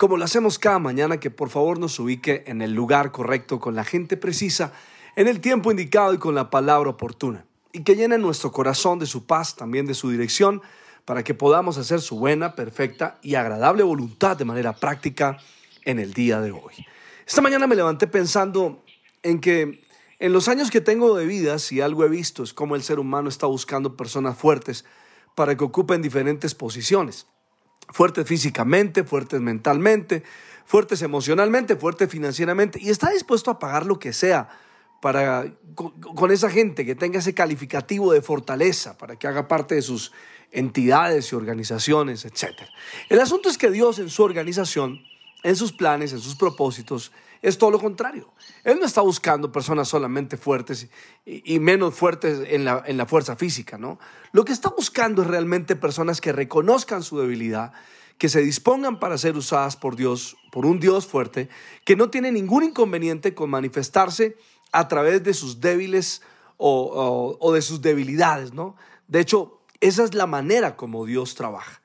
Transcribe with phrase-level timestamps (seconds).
[0.00, 3.74] como lo hacemos cada mañana, que por favor nos ubique en el lugar correcto, con
[3.74, 4.72] la gente precisa,
[5.14, 7.44] en el tiempo indicado y con la palabra oportuna.
[7.74, 10.62] Y que llene nuestro corazón de su paz, también de su dirección,
[11.04, 15.36] para que podamos hacer su buena, perfecta y agradable voluntad de manera práctica
[15.84, 16.86] en el día de hoy.
[17.26, 18.82] Esta mañana me levanté pensando
[19.22, 19.84] en que
[20.18, 23.00] en los años que tengo de vida, si algo he visto es cómo el ser
[23.00, 24.86] humano está buscando personas fuertes
[25.34, 27.26] para que ocupen diferentes posiciones
[27.92, 30.22] fuertes físicamente, fuertes mentalmente,
[30.64, 34.48] fuertes emocionalmente, fuertes financieramente, y está dispuesto a pagar lo que sea
[35.00, 39.82] para, con, esa gente que tenga ese calificativo de fortaleza, para que haga parte de
[39.82, 40.12] sus
[40.52, 42.60] entidades y organizaciones, etc.
[43.08, 45.02] El asunto es que Dios en su organización,
[45.42, 48.32] en sus planes, en sus propósitos, es todo lo contrario.
[48.64, 50.88] Él no está buscando personas solamente fuertes
[51.24, 53.98] y, menos fuertes en la, en la fuerza física, ¿no?
[54.32, 57.72] Lo que está buscando es realmente personas que reconozcan su debilidad,
[58.18, 61.48] que se dispongan para ser usadas por Dios, por un Dios fuerte,
[61.86, 64.36] que no tiene ningún inconveniente con manifestarse
[64.72, 66.20] a través de sus débiles
[66.58, 68.76] o, o de sus debilidades, ¿no?
[69.08, 71.79] De hecho, esa es la manera como Dios trabaja.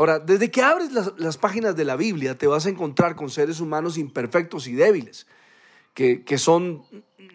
[0.00, 3.60] Ahora, desde que abres las, páginas de la Biblia, te vas a encontrar con seres
[3.60, 5.26] humanos imperfectos y débiles,
[5.92, 6.82] que, son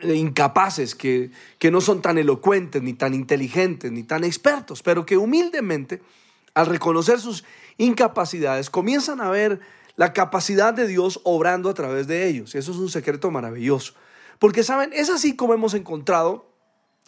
[0.01, 5.15] incapaces, que, que no son tan elocuentes, ni tan inteligentes, ni tan expertos, pero que
[5.15, 6.01] humildemente,
[6.55, 7.43] al reconocer sus
[7.77, 9.59] incapacidades, comienzan a ver
[9.95, 12.55] la capacidad de Dios obrando a través de ellos.
[12.55, 13.93] Y eso es un secreto maravilloso.
[14.39, 14.89] Porque, ¿saben?
[14.91, 16.49] Es así como hemos encontrado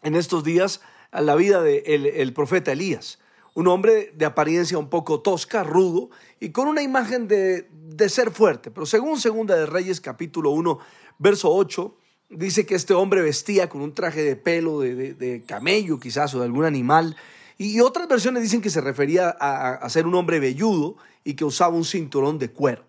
[0.03, 0.81] en estos días
[1.11, 3.17] la vida del el profeta Elías
[3.57, 7.67] un hombre de apariencia un poco tosca, rudo y con una imagen de,
[8.07, 8.69] ser fuerte.
[8.69, 10.77] Pero según Segunda de Reyes capítulo 1,
[11.17, 11.97] verso 8,
[12.29, 16.45] dice que este hombre vestía con un traje de pelo de, camello quizás o de
[16.45, 17.15] algún animal.
[17.57, 21.43] Y otras versiones dicen que se refería a, a ser un hombre velludo y que
[21.43, 22.83] usaba un cinturón de cuero.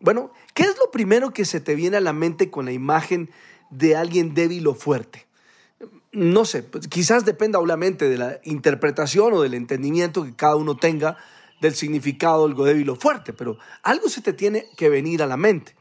[0.00, 3.30] Bueno, ¿qué es lo primero que se te viene a la mente con la imagen
[3.70, 5.29] de alguien débil o fuerte?
[6.12, 10.76] No sé, pues, quizás dependa obviamente de la interpretación o del entendimiento que cada uno
[10.76, 11.16] tenga
[11.60, 15.36] del significado del débil o fuerte, pero algo se te tiene que venir a la
[15.36, 15.76] mente.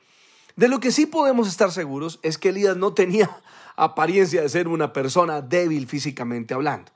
[0.55, 3.29] De lo que sí podemos estar seguros es que Elías no tenía
[3.75, 6.91] apariencia de ser una persona débil físicamente hablando.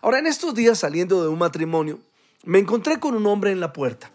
[0.00, 1.98] Ahora, en estos días saliendo de un matrimonio,
[2.44, 4.12] me encontré con un hombre en la puerta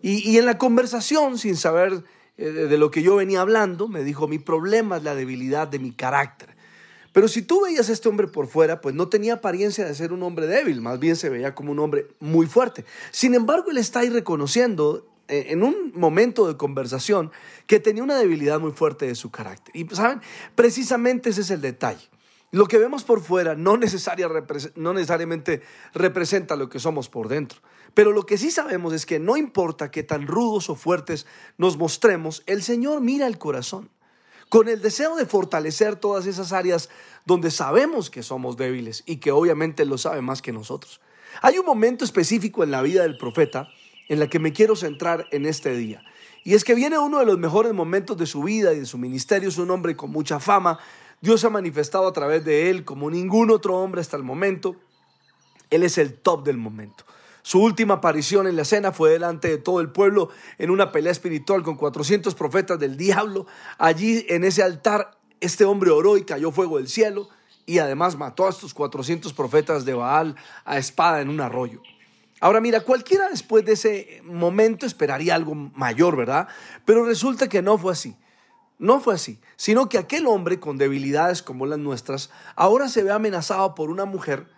[0.00, 2.04] y, y en la conversación, sin saber
[2.38, 5.80] eh, de lo que yo venía hablando, me dijo, mi problema es la debilidad de
[5.80, 6.55] mi carácter.
[7.16, 10.12] Pero si tú veías a este hombre por fuera, pues no tenía apariencia de ser
[10.12, 12.84] un hombre débil, más bien se veía como un hombre muy fuerte.
[13.10, 17.32] Sin embargo, él está ahí reconociendo eh, en un momento de conversación
[17.66, 19.74] que tenía una debilidad muy fuerte de su carácter.
[19.74, 20.20] Y saben,
[20.54, 22.06] precisamente ese es el detalle.
[22.50, 23.78] Lo que vemos por fuera no,
[24.74, 25.62] no necesariamente
[25.94, 27.60] representa lo que somos por dentro.
[27.94, 31.24] Pero lo que sí sabemos es que no importa qué tan rudos o fuertes
[31.56, 33.88] nos mostremos, el Señor mira el corazón
[34.48, 36.88] con el deseo de fortalecer todas esas áreas
[37.24, 41.00] donde sabemos que somos débiles y que obviamente lo sabe más que nosotros.
[41.42, 43.68] Hay un momento específico en la vida del profeta
[44.08, 46.02] en la que me quiero centrar en este día.
[46.44, 48.98] Y es que viene uno de los mejores momentos de su vida y de su
[48.98, 49.48] ministerio.
[49.48, 50.78] Es un hombre con mucha fama.
[51.20, 54.76] Dios se ha manifestado a través de él como ningún otro hombre hasta el momento.
[55.70, 57.04] Él es el top del momento.
[57.46, 61.12] Su última aparición en la escena fue delante de todo el pueblo en una pelea
[61.12, 63.46] espiritual con 400 profetas del diablo.
[63.78, 67.28] Allí en ese altar este hombre oró y cayó fuego del cielo
[67.64, 70.34] y además mató a estos 400 profetas de Baal
[70.64, 71.82] a espada en un arroyo.
[72.40, 76.48] Ahora mira, cualquiera después de ese momento esperaría algo mayor, ¿verdad?
[76.84, 78.16] Pero resulta que no fue así.
[78.80, 83.12] No fue así, sino que aquel hombre con debilidades como las nuestras ahora se ve
[83.12, 84.48] amenazado por una mujer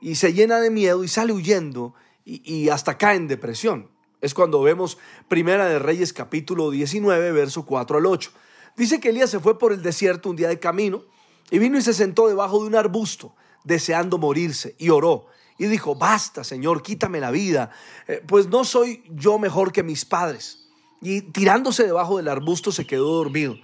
[0.00, 1.94] y se llena de miedo y sale huyendo
[2.24, 3.88] y, hasta cae en depresión.
[4.20, 4.98] Es cuando vemos
[5.28, 8.30] Primera de Reyes capítulo 19, verso 4 al 8.
[8.76, 11.02] Dice que Elías se fue por el desierto un día de camino
[11.50, 13.34] y vino y se sentó debajo de un arbusto,
[13.64, 15.26] deseando morirse, y oró.
[15.58, 17.70] Y dijo, basta, Señor, quítame la vida,
[18.08, 20.70] eh, pues no soy yo mejor que mis padres.
[21.00, 23.56] Y tirándose debajo del arbusto se quedó dormido.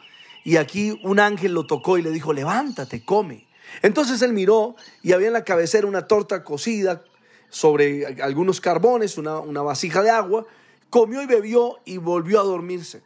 [0.44, 3.46] Y aquí un ángel lo tocó y le dijo, levántate, come.
[3.82, 7.04] Entonces él miró y había en la cabecera una torta cocida
[7.50, 10.46] sobre algunos carbones, una, vasija de agua,
[10.90, 13.02] comió y bebió y volvió a dormirse.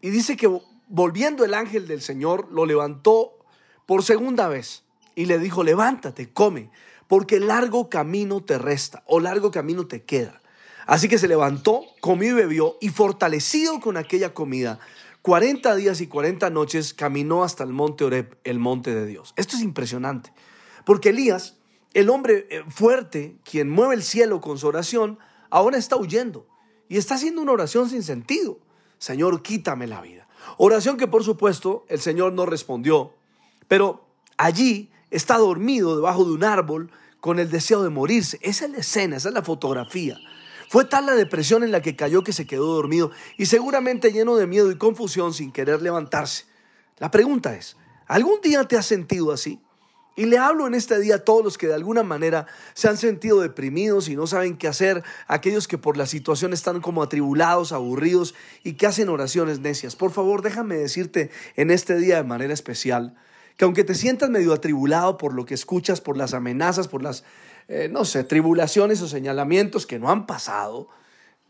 [0.00, 0.48] y dice que
[0.88, 3.38] volviendo el ángel del Señor lo levantó
[3.86, 4.84] por segunda vez
[5.14, 6.70] y le dijo, levántate, come,
[7.08, 10.42] porque largo camino te resta o largo camino te queda.
[10.86, 14.78] Así que se levantó, comió y bebió y fortalecido con aquella comida,
[15.22, 19.34] 40 días y 40 noches caminó hasta el monte Oreb, el monte de Dios.
[19.36, 20.32] Esto es impresionante,
[20.84, 21.56] porque Elías,
[21.96, 26.46] el hombre eh, fuerte, quien mueve el cielo con su oración, ahora está huyendo
[26.90, 28.58] y está haciendo una oración sin sentido.
[28.98, 30.28] Señor, quítame la vida.
[30.58, 33.14] Oración que por supuesto el Señor no respondió,
[33.66, 34.04] pero
[34.36, 36.90] allí está dormido debajo de un árbol
[37.20, 38.38] con el deseo de morirse.
[38.42, 40.18] Esa es la escena, esa es la fotografía.
[40.68, 44.36] Fue tal la depresión en la que cayó que se quedó dormido y seguramente lleno
[44.36, 46.44] de miedo y confusión sin querer levantarse.
[46.98, 49.62] La pregunta es, ¿algún día te has sentido así?
[50.16, 52.96] Y le hablo en este día a todos los que de alguna manera se han
[52.96, 57.72] sentido deprimidos y no saben qué hacer, aquellos que por la situación están como atribulados,
[57.72, 58.34] aburridos
[58.64, 59.94] y que hacen oraciones necias.
[59.94, 63.14] Por favor, déjame decirte en este día de manera especial
[63.58, 67.24] que aunque te sientas medio atribulado por lo que escuchas, por las amenazas, por las,
[67.68, 70.88] eh, no sé, tribulaciones o señalamientos que no han pasado,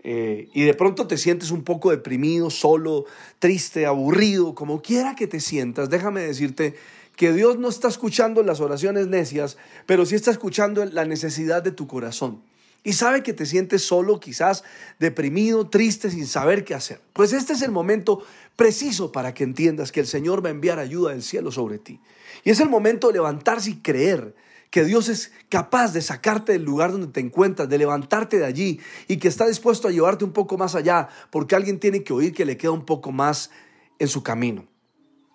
[0.03, 3.07] eh, y de pronto te sientes un poco deprimido, solo,
[3.41, 6.77] triste, aburrido, como quiera que te sientas, déjame decirte
[7.17, 11.73] que Dios no está escuchando las oraciones necias, pero sí está escuchando la necesidad de
[11.73, 12.43] tu corazón.
[12.85, 14.63] Y sabe que te sientes solo, quizás
[15.01, 17.01] deprimido, triste, sin saber qué hacer.
[17.15, 18.23] Pues este es el momento
[18.55, 21.99] preciso para que entiendas que el Señor va a enviar ayuda del cielo sobre ti.
[22.45, 24.37] Y es el momento de levantarse y creer
[24.71, 28.79] que Dios es capaz de sacarte del lugar donde te encuentras, de levantarte de allí
[29.09, 32.35] y que está dispuesto a llevarte un poco más allá, porque alguien tiene que oír
[32.35, 33.51] que le queda un poco más
[33.99, 34.65] en su camino.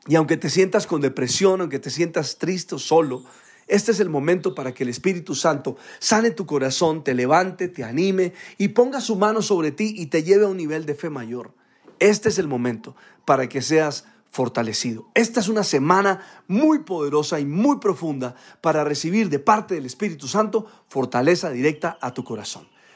[0.07, 3.23] Y aunque te sientas con depresión, aunque te sientas triste o solo,
[3.67, 7.83] este es el momento para que el Espíritu Santo sane tu corazón, te levante, te
[7.83, 11.09] anime y ponga su mano sobre ti y te lleve a un nivel de fe
[11.09, 11.53] mayor.
[11.99, 12.95] Este es el momento
[13.25, 15.09] para que seas fortalecido.
[15.13, 20.27] Esta es una semana muy poderosa y muy profunda para recibir de parte del Espíritu
[20.27, 22.67] Santo fortaleza directa a tu corazón.